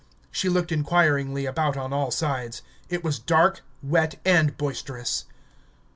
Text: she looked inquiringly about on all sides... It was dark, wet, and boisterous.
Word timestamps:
she 0.31 0.49
looked 0.49 0.71
inquiringly 0.71 1.45
about 1.45 1.77
on 1.77 1.93
all 1.93 2.09
sides... 2.09 2.63
It 2.89 3.03
was 3.03 3.19
dark, 3.19 3.61
wet, 3.83 4.19
and 4.25 4.57
boisterous. 4.57 5.25